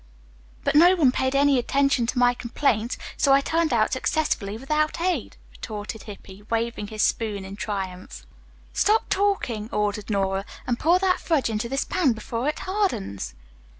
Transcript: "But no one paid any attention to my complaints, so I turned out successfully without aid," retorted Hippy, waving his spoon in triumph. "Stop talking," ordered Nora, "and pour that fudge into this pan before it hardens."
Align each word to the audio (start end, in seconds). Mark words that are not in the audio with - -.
"But 0.63 0.73
no 0.73 0.95
one 0.95 1.11
paid 1.11 1.35
any 1.35 1.59
attention 1.59 2.07
to 2.07 2.17
my 2.17 2.33
complaints, 2.33 2.97
so 3.17 3.33
I 3.33 3.41
turned 3.41 3.71
out 3.71 3.93
successfully 3.93 4.57
without 4.57 4.99
aid," 4.99 5.37
retorted 5.51 6.01
Hippy, 6.01 6.41
waving 6.49 6.87
his 6.87 7.03
spoon 7.03 7.45
in 7.45 7.55
triumph. 7.55 8.25
"Stop 8.73 9.09
talking," 9.09 9.69
ordered 9.71 10.09
Nora, 10.09 10.43
"and 10.65 10.79
pour 10.79 10.97
that 10.97 11.19
fudge 11.19 11.51
into 11.51 11.69
this 11.69 11.83
pan 11.85 12.13
before 12.13 12.47
it 12.49 12.57
hardens." 12.65 13.35